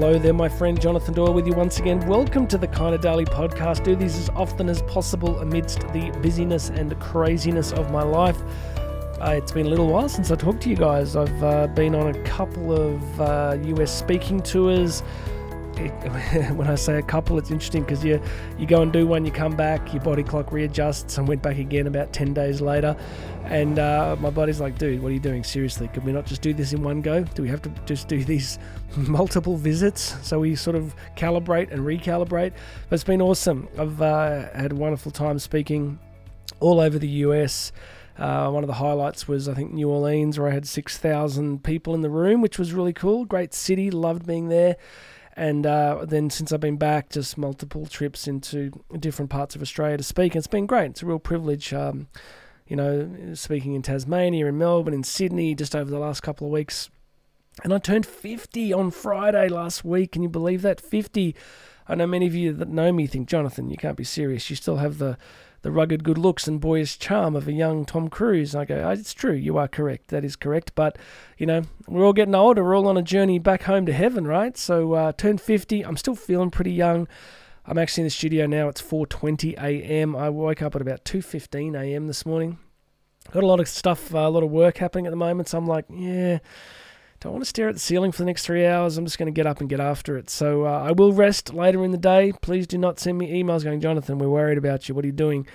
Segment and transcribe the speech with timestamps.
[0.00, 2.00] Hello there, my friend Jonathan Doyle with you once again.
[2.08, 3.84] Welcome to the Kinda Daily podcast.
[3.84, 8.40] Do these as often as possible amidst the busyness and craziness of my life.
[9.20, 11.16] Uh, it's been a little while since I talked to you guys.
[11.16, 15.02] I've uh, been on a couple of uh, US speaking tours.
[16.54, 18.20] when I say a couple, it's interesting because you
[18.58, 21.58] you go and do one, you come back, your body clock readjusts, and went back
[21.58, 22.96] again about ten days later.
[23.44, 25.42] And uh, my body's like, dude, what are you doing?
[25.42, 27.24] Seriously, could we not just do this in one go?
[27.24, 28.58] Do we have to just do these
[28.96, 32.52] multiple visits so we sort of calibrate and recalibrate?
[32.88, 33.68] But it's been awesome.
[33.78, 35.98] I've uh, had a wonderful time speaking
[36.60, 37.72] all over the US.
[38.18, 41.94] Uh, one of the highlights was, I think, New Orleans, where I had 6,000 people
[41.94, 43.24] in the room, which was really cool.
[43.24, 44.76] Great city, loved being there.
[45.40, 49.96] And uh, then since I've been back, just multiple trips into different parts of Australia
[49.96, 50.36] to speak.
[50.36, 50.90] It's been great.
[50.90, 51.72] It's a real privilege.
[51.72, 52.08] Um,
[52.66, 56.52] you know, speaking in Tasmania, in Melbourne, in Sydney, just over the last couple of
[56.52, 56.90] weeks.
[57.64, 60.12] And I turned 50 on Friday last week.
[60.12, 60.78] Can you believe that?
[60.78, 61.34] 50.
[61.88, 64.50] I know many of you that know me think, Jonathan, you can't be serious.
[64.50, 65.16] You still have the
[65.62, 68.54] the rugged good looks and boyish charm of a young Tom Cruise.
[68.54, 70.08] And I go, oh, it's true, you are correct.
[70.08, 70.72] That is correct.
[70.74, 70.98] But,
[71.36, 72.64] you know, we're all getting older.
[72.64, 74.56] We're all on a journey back home to heaven, right?
[74.56, 75.84] So, uh, turned 50.
[75.84, 77.08] I'm still feeling pretty young.
[77.66, 78.68] I'm actually in the studio now.
[78.68, 80.16] It's 4:20 a.m.
[80.16, 82.06] I woke up at about 2:15 a.m.
[82.06, 82.58] this morning.
[83.30, 85.48] Got a lot of stuff, uh, a lot of work happening at the moment.
[85.48, 86.38] So I'm like, yeah,
[87.20, 88.96] don't want to stare at the ceiling for the next three hours.
[88.96, 90.30] I'm just going to get up and get after it.
[90.30, 92.32] So uh, I will rest later in the day.
[92.40, 94.94] Please do not send me emails going, Jonathan, we're worried about you.
[94.94, 95.46] What are you doing?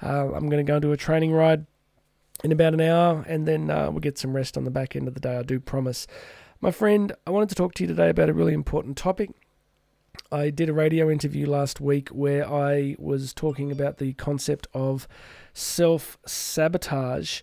[0.00, 1.66] Uh, I'm going to go and do a training ride
[2.44, 5.08] in about an hour, and then uh, we'll get some rest on the back end
[5.08, 5.36] of the day.
[5.36, 6.06] I do promise.
[6.60, 9.30] My friend, I wanted to talk to you today about a really important topic.
[10.30, 15.08] I did a radio interview last week where I was talking about the concept of
[15.52, 17.40] self sabotage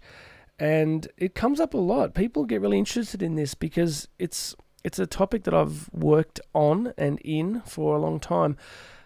[0.59, 2.14] and it comes up a lot.
[2.14, 6.94] People get really interested in this because it's it's a topic that I've worked on
[6.97, 8.56] and in for a long time.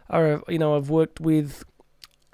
[0.09, 1.63] I, you know, I've worked with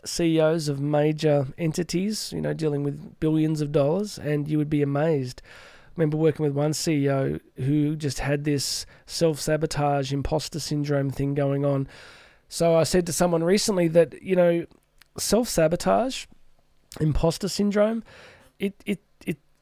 [0.04, 4.82] CEOs of major entities, you know, dealing with billions of dollars, and you would be
[4.82, 5.42] amazed.
[5.46, 11.36] I remember working with one CEO who just had this self sabotage, imposter syndrome thing
[11.36, 11.88] going on.
[12.50, 14.66] So I said to someone recently that, you know,
[15.18, 16.26] self sabotage,
[17.00, 18.04] imposter syndrome,
[18.60, 19.00] it, it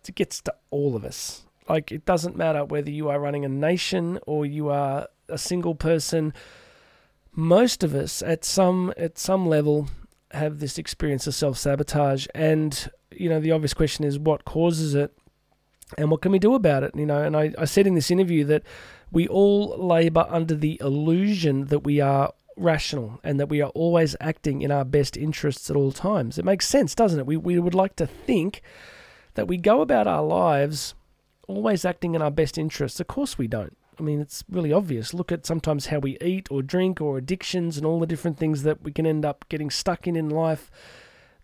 [0.10, 1.44] it gets to all of us.
[1.70, 5.76] Like it doesn't matter whether you are running a nation or you are a single
[5.76, 6.34] person.
[7.32, 9.88] Most of us at some at some level
[10.32, 14.94] have this experience of self sabotage, and you know the obvious question is what causes
[14.94, 15.16] it,
[15.98, 16.96] and what can we do about it?
[16.96, 18.64] You know, and I, I said in this interview that
[19.12, 24.16] we all labor under the illusion that we are rational and that we are always
[24.20, 26.38] acting in our best interests at all times.
[26.38, 27.26] It makes sense, doesn't it?
[27.26, 28.62] We we would like to think
[29.36, 30.96] that we go about our lives
[31.48, 33.00] always acting in our best interests.
[33.00, 33.78] Of course, we don't.
[34.00, 35.14] I mean, it's really obvious.
[35.14, 38.64] Look at sometimes how we eat or drink or addictions and all the different things
[38.64, 40.72] that we can end up getting stuck in in life.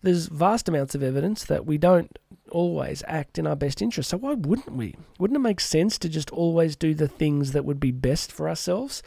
[0.02, 2.18] There's vast amounts of evidence that we don't
[2.50, 4.10] always act in our best interest.
[4.10, 4.96] So, why wouldn't we?
[5.18, 8.48] Wouldn't it make sense to just always do the things that would be best for
[8.48, 9.02] ourselves?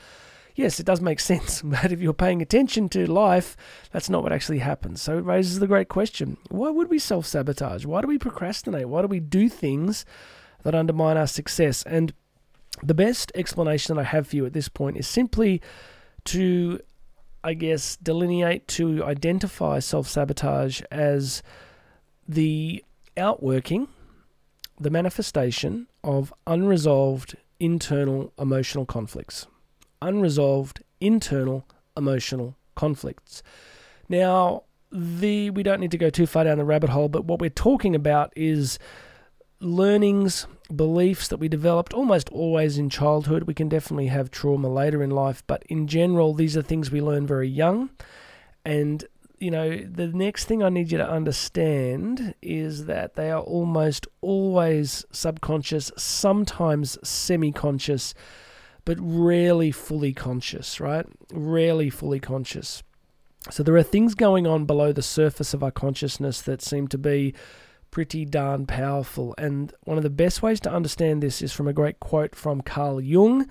[0.55, 3.55] Yes, it does make sense, but if you're paying attention to life,
[3.91, 5.01] that's not what actually happens.
[5.01, 7.85] So it raises the great question why would we self sabotage?
[7.85, 8.89] Why do we procrastinate?
[8.89, 10.05] Why do we do things
[10.63, 11.83] that undermine our success?
[11.83, 12.13] And
[12.81, 15.61] the best explanation that I have for you at this point is simply
[16.25, 16.79] to,
[17.43, 21.43] I guess, delineate, to identify self sabotage as
[22.27, 22.83] the
[23.17, 23.87] outworking,
[24.79, 29.47] the manifestation of unresolved internal emotional conflicts
[30.07, 31.65] unresolved internal
[31.95, 33.43] emotional conflicts.
[34.09, 37.39] Now, the we don't need to go too far down the rabbit hole, but what
[37.39, 38.77] we're talking about is
[39.59, 43.43] learnings, beliefs that we developed almost always in childhood.
[43.43, 47.01] We can definitely have trauma later in life, but in general, these are things we
[47.01, 47.89] learn very young.
[48.65, 49.05] And,
[49.39, 54.07] you know, the next thing I need you to understand is that they are almost
[54.21, 58.13] always subconscious, sometimes semi conscious
[58.85, 61.05] but rarely fully conscious, right?
[61.31, 62.83] Rarely fully conscious.
[63.49, 66.97] So there are things going on below the surface of our consciousness that seem to
[66.97, 67.33] be
[67.91, 69.35] pretty darn powerful.
[69.37, 72.61] And one of the best ways to understand this is from a great quote from
[72.61, 73.47] Carl Jung.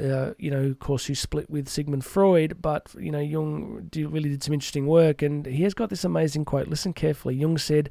[0.00, 4.10] Uh, you know, of course, who split with Sigmund Freud, but you know, Jung did,
[4.10, 6.66] really did some interesting work, and he has got this amazing quote.
[6.68, 7.34] Listen carefully.
[7.34, 7.90] Jung said,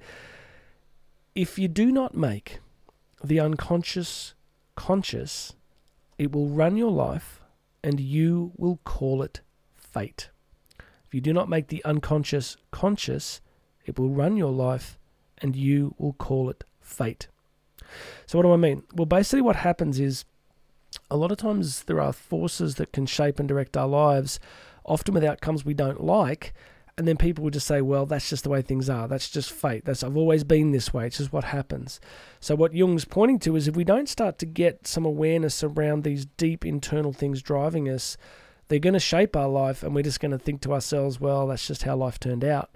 [1.36, 2.60] "If you do not make
[3.24, 4.34] the unconscious
[4.76, 5.54] conscious,
[6.18, 7.42] it will run your life,
[7.84, 9.42] and you will call it
[9.76, 10.30] fate.
[11.08, 13.42] If you do not make the unconscious conscious,
[13.86, 14.98] it will run your life,
[15.40, 17.28] and you will call it fate.
[18.26, 18.84] So, what do I mean?
[18.94, 20.26] Well, basically, what happens is
[21.10, 24.40] a lot of times there are forces that can shape and direct our lives,
[24.86, 26.54] often with outcomes we don't like.
[26.98, 29.08] And then people would just say, well, that's just the way things are.
[29.08, 29.86] That's just fate.
[29.86, 31.08] That's I've always been this way.
[31.08, 32.00] It's just what happens.
[32.40, 36.04] So what Jung's pointing to is if we don't start to get some awareness around
[36.04, 38.18] these deep internal things driving us,
[38.68, 41.48] they're going to shape our life and we're just going to think to ourselves, well,
[41.48, 42.72] that's just how life turned out.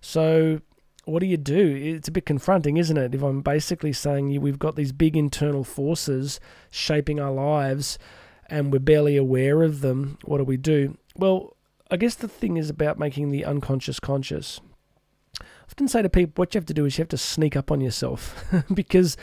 [0.00, 0.60] So
[1.04, 1.74] what do you do?
[1.74, 3.14] It's a bit confronting, isn't it?
[3.14, 6.38] If I'm basically saying we've got these big internal forces
[6.70, 7.98] shaping our lives
[8.50, 10.96] and we're barely aware of them, what do we do?
[11.16, 11.56] Well,
[11.90, 14.60] I guess the thing is about making the unconscious conscious.
[15.40, 17.56] I often say to people, what you have to do is you have to sneak
[17.56, 18.44] up on yourself
[18.74, 19.16] because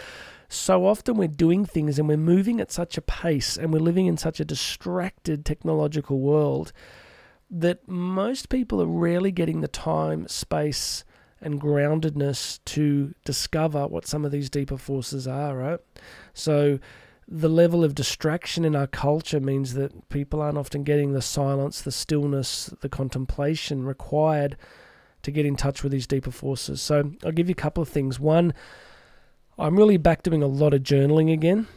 [0.48, 4.06] so often we're doing things and we're moving at such a pace and we're living
[4.08, 6.72] in such a distracted technological world
[7.50, 11.04] that most people are rarely getting the time, space,
[11.42, 15.80] and groundedness to discover what some of these deeper forces are, right?
[16.34, 16.80] So
[17.28, 21.82] the level of distraction in our culture means that people aren't often getting the silence,
[21.82, 24.58] the stillness, the contemplation required
[25.24, 26.82] to get in touch with these deeper forces.
[26.82, 28.20] So I'll give you a couple of things.
[28.20, 28.54] One,
[29.58, 31.68] I'm really back doing a lot of journaling again.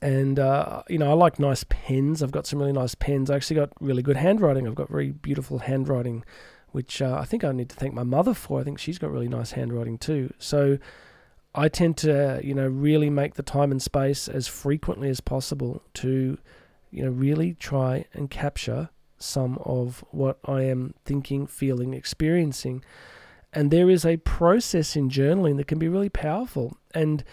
[0.00, 2.22] And, uh, you know, I like nice pens.
[2.22, 3.28] I've got some really nice pens.
[3.28, 4.68] I actually got really good handwriting.
[4.68, 6.24] I've got very beautiful handwriting
[6.72, 8.60] which uh, I think I need to thank my mother for.
[8.60, 10.32] I think she's got really nice handwriting too.
[10.38, 10.78] So
[11.54, 15.82] I tend to, you know, really make the time and space as frequently as possible
[15.94, 16.38] to,
[16.90, 22.84] you know, really try and capture some of what I am thinking, feeling, experiencing.
[23.52, 26.76] And there is a process in journaling that can be really powerful.
[26.94, 27.24] And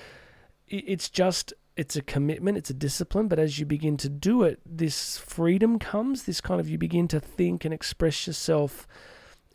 [0.67, 3.27] it's just, it's a commitment, it's a discipline.
[3.27, 7.07] But as you begin to do it, this freedom comes, this kind of, you begin
[7.09, 8.87] to think and express yourself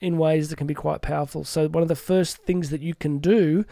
[0.01, 1.45] in ways that can be quite powerful.
[1.45, 3.65] So, one of the first things that you can do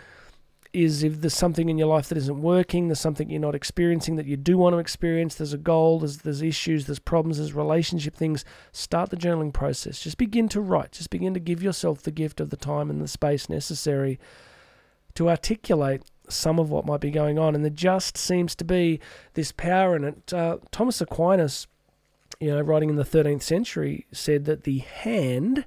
[0.72, 4.17] is if there's something in your life that isn't working, there's something you're not experiencing
[4.17, 7.52] that you do want to experience, there's a goal, there's, there's issues, there's problems, there's
[7.52, 10.00] relationship things, start the journaling process.
[10.00, 10.93] Just begin to write.
[10.93, 14.19] Just begin to give yourself the gift of the time and the space necessary
[15.14, 17.55] to articulate some of what might be going on.
[17.55, 19.00] And there just seems to be
[19.34, 20.32] this power in it.
[20.32, 21.66] Uh, Thomas Aquinas,
[22.38, 25.64] you know, writing in the 13th century, said that the hand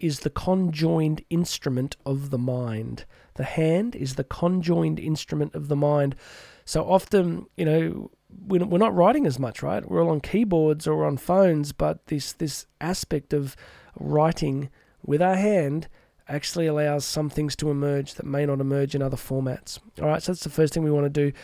[0.00, 3.04] is the conjoined instrument of the mind.
[3.34, 6.16] The hand is the conjoined instrument of the mind.
[6.64, 8.10] So often, you know,
[8.46, 9.88] we're not writing as much, right?
[9.88, 13.56] We're all on keyboards or on phones, but this this aspect of
[13.98, 14.70] writing
[15.04, 15.88] with our hand
[16.28, 19.78] actually allows some things to emerge that may not emerge in other formats.
[20.00, 21.36] All right, so that's the first thing we want to do.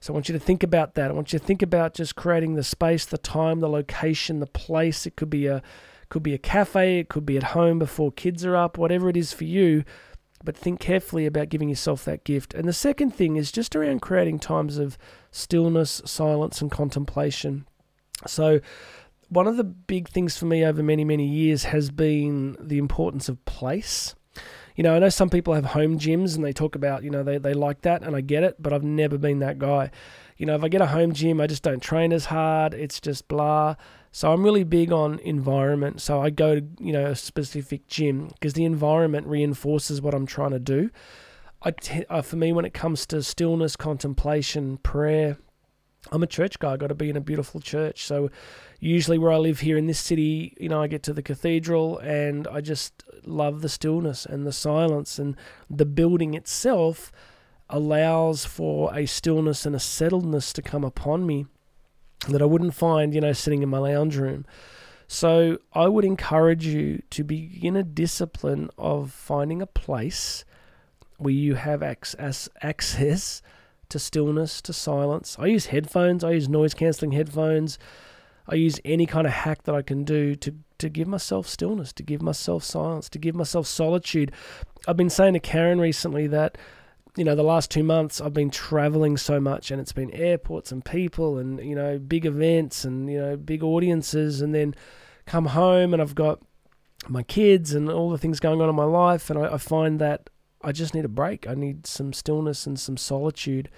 [0.00, 1.10] So I want you to think about that.
[1.10, 4.46] I want you to think about just creating the space, the time, the location, the
[4.46, 5.06] place.
[5.06, 5.62] It could be a
[6.10, 9.16] could be a cafe, it could be at home before kids are up, whatever it
[9.16, 9.84] is for you.
[10.42, 12.54] But think carefully about giving yourself that gift.
[12.54, 14.98] And the second thing is just around creating times of
[15.30, 17.66] stillness, silence, and contemplation.
[18.26, 18.60] So,
[19.28, 23.28] one of the big things for me over many, many years has been the importance
[23.28, 24.14] of place.
[24.74, 27.22] You know, I know some people have home gyms and they talk about, you know,
[27.22, 29.90] they, they like that, and I get it, but I've never been that guy.
[30.36, 32.72] You know, if I get a home gym, I just don't train as hard.
[32.72, 33.76] It's just blah.
[34.12, 36.00] So I'm really big on environment.
[36.00, 40.26] So I go to you know a specific gym because the environment reinforces what I'm
[40.26, 40.90] trying to do.
[41.62, 45.36] I t- uh, for me when it comes to stillness, contemplation, prayer,
[46.10, 46.72] I'm a church guy.
[46.72, 48.04] I got to be in a beautiful church.
[48.04, 48.30] So
[48.78, 51.98] usually where I live here in this city, you know, I get to the cathedral
[51.98, 55.36] and I just love the stillness and the silence and
[55.68, 57.12] the building itself
[57.68, 61.46] allows for a stillness and a settledness to come upon me
[62.28, 64.44] that I wouldn't find, you know, sitting in my lounge room.
[65.08, 70.44] So I would encourage you to begin a discipline of finding a place
[71.16, 73.42] where you have access, access
[73.88, 75.36] to stillness, to silence.
[75.38, 77.78] I use headphones, I use noise cancelling headphones.
[78.48, 81.92] I use any kind of hack that I can do to, to give myself stillness,
[81.94, 84.32] to give myself silence, to give myself solitude.
[84.88, 86.58] I've been saying to Karen recently that
[87.16, 90.70] you know, the last two months I've been traveling so much and it's been airports
[90.70, 94.74] and people and, you know, big events and, you know, big audiences and then
[95.26, 96.40] come home and I've got
[97.08, 100.00] my kids and all the things going on in my life and I, I find
[100.00, 100.30] that
[100.62, 101.48] I just need a break.
[101.48, 103.70] I need some stillness and some solitude.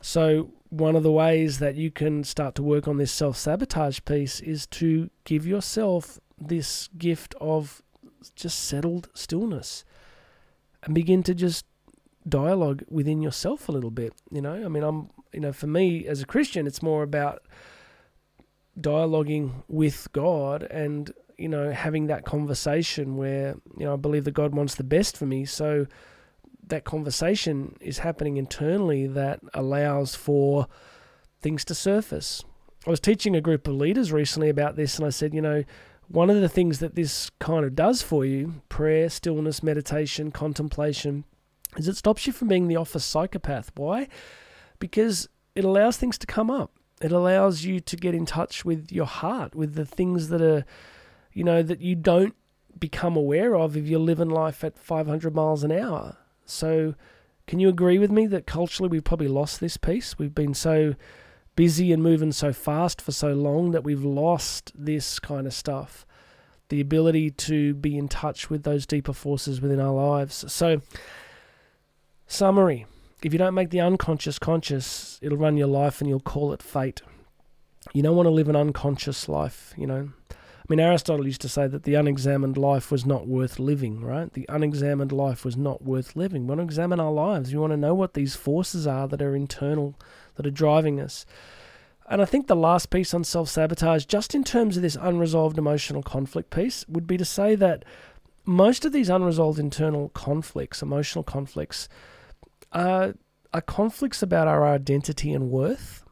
[0.00, 4.40] So one of the ways that you can start to work on this self-sabotage piece
[4.40, 7.82] is to give yourself this gift of
[8.34, 9.84] just settled stillness
[10.82, 11.64] and begin to just
[12.28, 14.12] dialogue within yourself a little bit.
[14.30, 17.42] You know, I mean, I'm, you know, for me as a Christian, it's more about
[18.78, 24.34] dialoguing with God and, you know, having that conversation where, you know, I believe that
[24.34, 25.44] God wants the best for me.
[25.44, 25.86] So
[26.66, 30.66] that conversation is happening internally that allows for
[31.40, 32.44] things to surface.
[32.86, 35.64] I was teaching a group of leaders recently about this, and I said, you know,
[36.08, 41.24] one of the things that this kind of does for you prayer, stillness, meditation, contemplation
[41.76, 43.70] is it stops you from being the office psychopath.
[43.74, 44.08] Why?
[44.78, 46.72] Because it allows things to come up.
[47.00, 50.64] It allows you to get in touch with your heart, with the things that are,
[51.32, 52.34] you know, that you don't
[52.78, 56.16] become aware of if you're living life at 500 miles an hour.
[56.46, 56.94] So,
[57.46, 60.18] can you agree with me that culturally we've probably lost this piece?
[60.18, 60.94] We've been so
[61.54, 66.06] busy and moving so fast for so long that we've lost this kind of stuff
[66.68, 70.44] the ability to be in touch with those deeper forces within our lives.
[70.52, 70.80] So,
[72.26, 72.86] summary
[73.22, 76.62] if you don't make the unconscious conscious, it'll run your life and you'll call it
[76.62, 77.00] fate.
[77.92, 80.10] You don't want to live an unconscious life, you know.
[80.30, 84.32] I mean, Aristotle used to say that the unexamined life was not worth living, right?
[84.32, 86.42] The unexamined life was not worth living.
[86.42, 87.52] We want to examine our lives.
[87.52, 89.94] We want to know what these forces are that are internal,
[90.34, 91.24] that are driving us.
[92.08, 95.56] And I think the last piece on self sabotage, just in terms of this unresolved
[95.56, 97.84] emotional conflict piece, would be to say that
[98.44, 101.88] most of these unresolved internal conflicts, emotional conflicts,
[102.72, 103.14] are,
[103.52, 106.04] are conflicts about our identity and worth.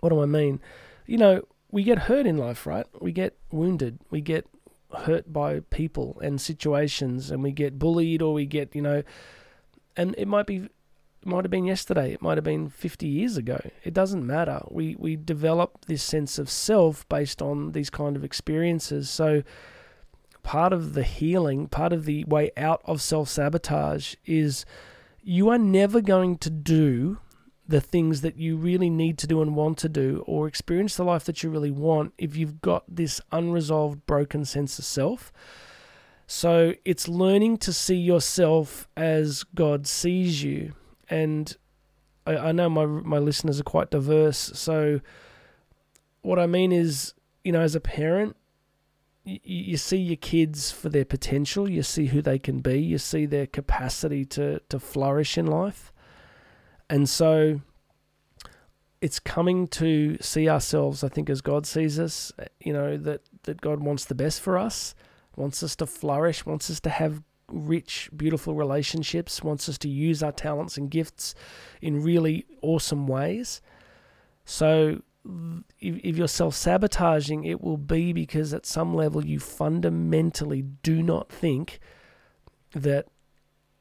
[0.00, 0.60] What do I mean?
[1.06, 2.86] You know, we get hurt in life, right?
[3.00, 3.98] We get wounded.
[4.10, 4.46] We get
[4.94, 9.02] hurt by people and situations, and we get bullied, or we get, you know,
[9.96, 10.68] and it might be
[11.24, 12.12] might have been yesterday.
[12.12, 13.60] It might have been 50 years ago.
[13.82, 14.62] It doesn't matter.
[14.70, 19.10] We we develop this sense of self based on these kind of experiences.
[19.10, 19.42] So
[20.42, 24.64] part of the healing, part of the way out of self sabotage is
[25.28, 27.18] you are never going to do
[27.66, 31.02] the things that you really need to do and want to do or experience the
[31.02, 35.32] life that you really want if you've got this unresolved broken sense of self.
[36.28, 40.74] So it's learning to see yourself as God sees you
[41.10, 41.56] and
[42.24, 44.52] I, I know my my listeners are quite diverse.
[44.54, 45.00] So
[46.22, 48.36] what I mean is, you know, as a parent,
[49.26, 51.68] you, see your kids for their potential.
[51.68, 52.80] You see who they can be.
[52.80, 55.92] You see their capacity to to flourish in life,
[56.88, 57.60] and so
[59.00, 61.02] it's coming to see ourselves.
[61.02, 64.56] I think as God sees us, you know that that God wants the best for
[64.56, 64.94] us,
[65.34, 70.22] wants us to flourish, wants us to have rich, beautiful relationships, wants us to use
[70.22, 71.34] our talents and gifts
[71.80, 73.60] in really awesome ways.
[74.44, 75.02] So,
[75.80, 81.30] if, you're self sabotaging, it will be because at some level you fundamentally do not
[81.30, 81.80] think
[82.72, 83.06] that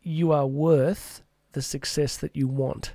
[0.02, 1.22] you are worth
[1.54, 2.94] the success that you want.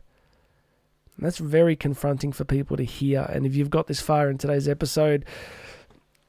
[1.17, 3.23] And that's very confronting for people to hear.
[3.23, 5.25] And if you've got this far in today's episode,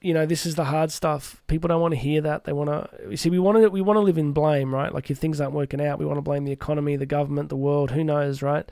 [0.01, 1.41] you know, this is the hard stuff.
[1.47, 2.43] People don't want to hear that.
[2.43, 3.29] They want to you see.
[3.29, 4.93] We want to we want to live in blame, right?
[4.93, 7.55] Like if things aren't working out, we want to blame the economy, the government, the
[7.55, 7.91] world.
[7.91, 8.69] Who knows, right?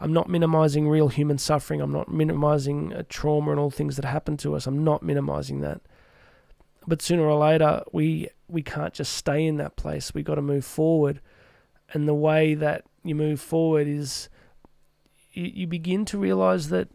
[0.00, 1.80] I'm not minimizing real human suffering.
[1.80, 4.66] I'm not minimizing uh, trauma and all things that happen to us.
[4.66, 5.80] I'm not minimizing that.
[6.86, 10.14] But sooner or later, we we can't just stay in that place.
[10.14, 11.20] We got to move forward,
[11.92, 14.28] and the way that you move forward is
[15.32, 16.88] you, you begin to realize that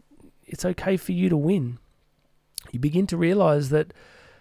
[0.46, 1.78] it's okay for you to win
[2.74, 3.92] you begin to realize that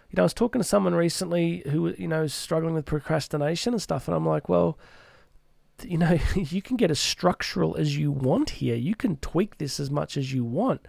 [0.09, 3.73] you know, I was talking to someone recently who, you know, is struggling with procrastination
[3.73, 4.77] and stuff, and I'm like, well,
[5.81, 8.75] you know, you can get as structural as you want here.
[8.75, 10.85] You can tweak this as much as you want.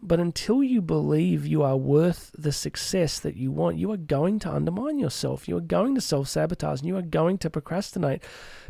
[0.00, 4.38] But until you believe you are worth the success that you want, you are going
[4.40, 5.48] to undermine yourself.
[5.48, 8.22] You are going to self sabotage and you are going to procrastinate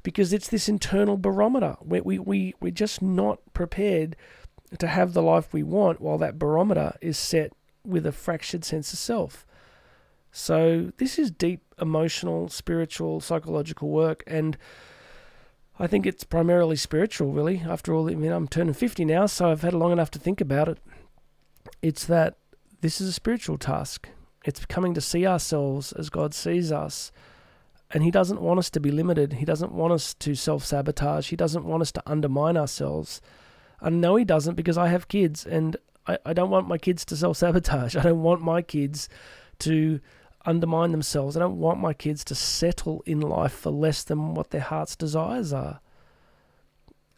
[0.02, 1.76] because it's this internal barometer.
[1.82, 4.16] We, we, we, we're just not prepared
[4.78, 7.52] to have the life we want while that barometer is set
[7.84, 9.46] with a fractured sense of self.
[10.30, 14.58] So, this is deep emotional, spiritual, psychological work, and
[15.78, 17.62] I think it's primarily spiritual, really.
[17.66, 20.40] After all, I mean, I'm turning 50 now, so I've had long enough to think
[20.40, 20.78] about it.
[21.82, 22.37] It's that
[22.80, 24.08] this is a spiritual task.
[24.44, 27.12] It's coming to see ourselves as God sees us.
[27.90, 29.35] And He doesn't want us to be limited.
[29.35, 31.30] He doesn't want us to self sabotage.
[31.30, 33.20] He doesn't want us to undermine ourselves.
[33.80, 37.04] I know He doesn't because I have kids and I, I don't want my kids
[37.06, 37.94] to self sabotage.
[37.97, 39.08] I don't want my kids
[39.61, 40.00] to
[40.47, 41.37] undermine themselves.
[41.37, 44.97] I don't want my kids to settle in life for less than what their heart's
[44.97, 45.80] desires are.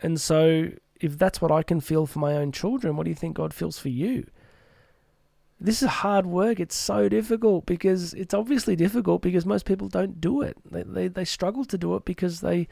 [0.02, 3.16] And so, if that's what I can feel for my own children, what do you
[3.16, 4.26] think God feels for you?
[5.60, 6.58] This is hard work.
[6.58, 10.56] It's so difficult because it's obviously difficult because most people don't do it.
[10.70, 12.66] They, they, they struggle to do it because they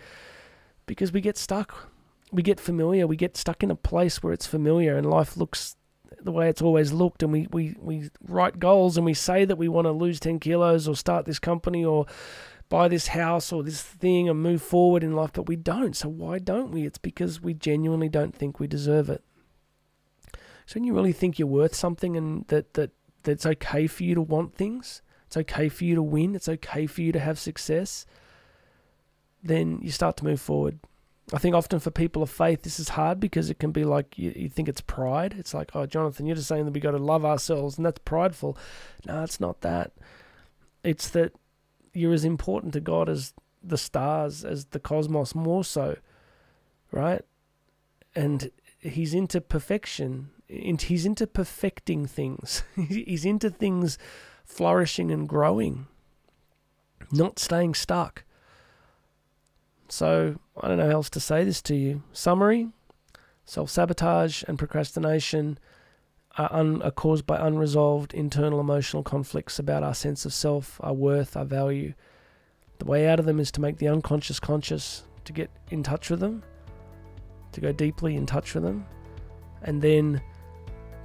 [0.87, 1.91] because we get stuck.
[2.33, 3.07] We get familiar.
[3.07, 5.77] We get stuck in a place where it's familiar and life looks
[6.23, 9.57] the way it's always looked and we, we, we write goals and we say that
[9.57, 12.07] we want to lose 10 kilos or start this company or
[12.69, 15.97] buy this house or this thing and move forward in life, but we don't.
[15.97, 16.85] So why don't we?
[16.85, 19.23] It's because we genuinely don't think we deserve it.
[20.67, 22.91] So, when you really think you're worth something and that, that,
[23.23, 26.49] that it's okay for you to want things, it's okay for you to win, it's
[26.49, 28.05] okay for you to have success,
[29.43, 30.79] then you start to move forward.
[31.33, 34.19] I think often for people of faith, this is hard because it can be like
[34.19, 35.35] you, you think it's pride.
[35.39, 38.01] It's like, oh, Jonathan, you're just saying that we got to love ourselves, and that's
[38.05, 38.57] prideful.
[39.07, 39.93] No, it's not that.
[40.83, 41.35] It's that
[41.93, 45.97] you're as important to God as the stars, as the cosmos, more so,
[46.93, 47.23] right?
[48.15, 50.31] And He's into perfection.
[50.47, 52.63] He's into perfecting things.
[52.75, 53.99] He's into things
[54.47, 55.89] flourishing and growing,
[57.13, 58.25] not staying stuck.
[59.89, 62.03] So I don't know how else to say this to you.
[62.13, 62.69] Summary
[63.45, 65.59] self sabotage and procrastination
[66.37, 70.93] are, un- are caused by unresolved internal emotional conflicts about our sense of self, our
[70.93, 71.95] worth, our value.
[72.79, 76.11] The way out of them is to make the unconscious conscious, to get in touch
[76.11, 76.43] with them,
[77.53, 78.87] to go deeply in touch with them,
[79.63, 80.21] and then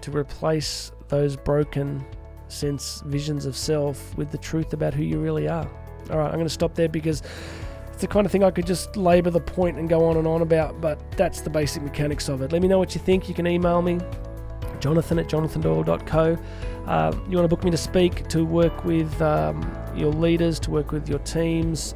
[0.02, 2.06] to replace those broken
[2.50, 5.68] sense visions of self with the truth about who you really are.
[6.12, 7.24] All right, I'm going to stop there because
[8.03, 10.41] the kind of thing I could just labour the point and go on and on
[10.41, 12.51] about, but that's the basic mechanics of it.
[12.51, 13.29] Let me know what you think.
[13.29, 13.98] You can email me,
[14.79, 16.38] jonathan at jonathandoyle.co.
[16.86, 20.72] Uh, you want to book me to speak, to work with um, your leaders, to
[20.72, 21.95] work with your teams.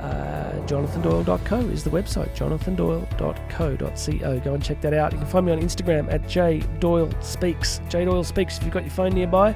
[0.00, 4.40] Uh, jonathandoyle.co is the website, jonathandoyle.co.co.
[4.40, 5.12] Go and check that out.
[5.12, 7.90] You can find me on Instagram at jdoylespeaks.
[7.90, 9.54] jdoylespeaks if you've got your phone nearby.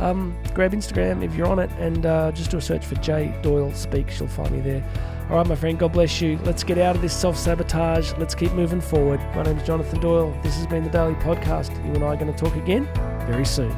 [0.00, 3.38] Um, grab Instagram if you're on it and uh, just do a search for J
[3.42, 4.18] Doyle Speaks.
[4.18, 5.15] You'll find me there.
[5.28, 6.38] All right, my friend, God bless you.
[6.44, 8.12] Let's get out of this self sabotage.
[8.16, 9.18] Let's keep moving forward.
[9.34, 10.30] My name is Jonathan Doyle.
[10.44, 11.74] This has been the Daily Podcast.
[11.84, 12.88] You and I are going to talk again
[13.26, 13.72] very soon.